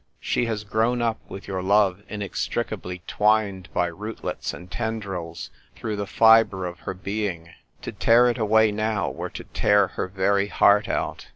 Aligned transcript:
She 0.19 0.47
has 0.47 0.63
grown 0.63 0.99
up 1.03 1.19
with 1.29 1.47
your 1.47 1.61
love 1.61 2.01
inextricably 2.09 3.03
twined 3.05 3.71
by 3.71 3.85
rootlets 3.85 4.51
and 4.51 4.71
tendrils 4.71 5.51
through 5.75 5.95
the 5.95 6.07
fibre 6.07 6.65
ol 6.65 6.73
her 6.73 6.95
being; 6.95 7.51
to 7.83 7.91
tear 7.91 8.27
it 8.27 8.39
away 8.39 8.71
now 8.71 9.11
were 9.11 9.29
to 9.29 9.43
tear 9.43 9.89
her 9.89 10.07
very 10.07 10.47
heart 10.47 10.89
out. 10.89 11.27